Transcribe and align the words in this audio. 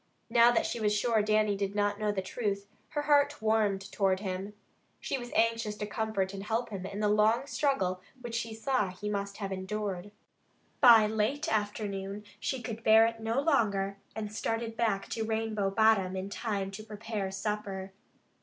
Now 0.31 0.49
that 0.49 0.65
she 0.65 0.79
was 0.79 0.97
sure 0.97 1.21
Dannie 1.21 1.55
did 1.55 1.75
not 1.75 1.99
know 1.99 2.11
the 2.11 2.23
truth, 2.23 2.65
her 2.89 3.03
heart 3.03 3.39
warmed 3.39 3.81
toward 3.91 4.19
him. 4.19 4.55
She 4.99 5.19
was 5.19 5.31
anxious 5.33 5.75
to 5.75 5.85
comfort 5.85 6.33
and 6.33 6.43
help 6.43 6.69
him 6.71 6.87
in 6.87 7.01
the 7.01 7.07
long 7.07 7.45
struggle 7.45 8.01
which 8.19 8.33
she 8.33 8.55
saw 8.55 8.85
that 8.87 8.97
he 8.97 9.11
must 9.11 9.37
have 9.37 9.51
endured. 9.51 10.09
By 10.79 11.05
late 11.05 11.47
afternoon 11.53 12.23
she 12.39 12.63
could 12.63 12.83
bear 12.83 13.05
it 13.05 13.19
no 13.19 13.39
longer 13.41 13.97
and 14.15 14.33
started 14.33 14.75
back 14.75 15.07
to 15.09 15.23
Rainbow 15.23 15.69
Bottom 15.69 16.15
in 16.15 16.31
time 16.31 16.71
to 16.71 16.83
prepare 16.83 17.29
supper. 17.29 17.91